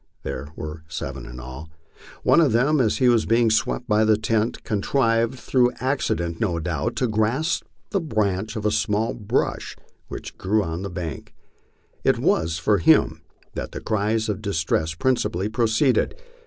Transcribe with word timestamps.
There 0.23 0.47
were 0.55 0.83
seven 0.87 1.27
in 1.27 1.39
all. 1.39 1.69
One 2.23 2.41
of 2.41 2.53
them, 2.53 2.79
as 2.81 2.97
he 2.97 3.07
was 3.07 3.27
being 3.27 3.51
swept 3.51 3.87
by 3.87 4.03
the 4.03 4.17
tent, 4.17 4.63
contrived, 4.63 5.37
through 5.37 5.73
accident 5.79 6.39
no 6.41 6.57
doubt, 6.59 6.95
to 6.95 7.07
grasp 7.07 7.65
the 7.91 8.01
branch 8.01 8.55
of 8.55 8.65
a 8.65 8.71
small 8.71 9.13
bush 9.13 9.75
which 10.07 10.39
grew 10.39 10.63
on 10.63 10.81
the 10.81 10.89
bank. 10.89 11.35
It 12.03 12.17
was 12.17 12.57
from 12.57 12.79
him 12.79 13.21
that 13.53 13.73
the 13.73 13.79
cries 13.79 14.27
of 14.27 14.41
distress 14.41 14.95
principally 14.95 15.49
proceeded. 15.49 16.19